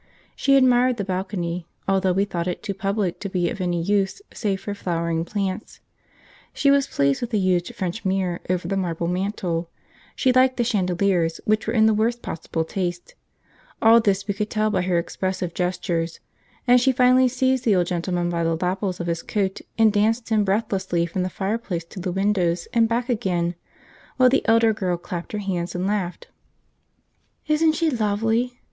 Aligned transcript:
She 0.35 0.55
admired 0.57 0.97
the 0.97 1.03
balcony, 1.05 1.67
although 1.87 2.11
we 2.11 2.25
thought 2.25 2.47
it 2.47 2.63
too 2.63 2.73
public 2.73 3.19
to 3.19 3.29
be 3.29 3.51
of 3.51 3.61
any 3.61 3.79
use 3.79 4.19
save 4.33 4.61
for 4.61 4.73
flowering 4.73 5.25
plants; 5.25 5.79
she 6.53 6.71
was 6.71 6.87
pleased 6.87 7.21
with 7.21 7.31
a 7.35 7.37
huge 7.37 7.71
French 7.75 8.03
mirror 8.03 8.39
over 8.49 8.67
the 8.67 8.75
marble 8.75 9.05
mantle; 9.07 9.69
she 10.15 10.33
liked 10.33 10.57
the 10.57 10.63
chandeliers, 10.63 11.39
which 11.45 11.67
were 11.67 11.73
in 11.75 11.85
the 11.85 11.93
worst 11.93 12.23
possible 12.23 12.65
taste; 12.65 13.13
all 13.79 13.99
this 14.01 14.27
we 14.27 14.33
could 14.33 14.49
tell 14.49 14.71
by 14.71 14.81
her 14.81 14.97
expressive 14.97 15.53
gestures; 15.53 16.19
and 16.67 16.81
she 16.81 16.91
finally 16.91 17.27
seized 17.27 17.63
the 17.63 17.75
old 17.75 17.85
gentleman 17.85 18.27
by 18.27 18.43
the 18.43 18.55
lapels 18.55 18.99
of 18.99 19.05
his 19.05 19.21
coat 19.21 19.61
and 19.77 19.93
danced 19.93 20.29
him 20.29 20.43
breathlessly 20.43 21.05
from 21.05 21.21
the 21.21 21.29
fireplace 21.29 21.83
to 21.85 21.99
the 21.99 22.11
windows 22.11 22.67
and 22.73 22.89
back 22.89 23.07
again, 23.07 23.53
while 24.17 24.29
the 24.29 24.41
elder 24.47 24.73
girl 24.73 24.97
clapped 24.97 25.31
her 25.31 25.37
hands 25.37 25.75
and 25.75 25.85
laughed. 25.85 26.25
"Isn't 27.45 27.73
she 27.73 27.91
lovely?" 27.91 28.57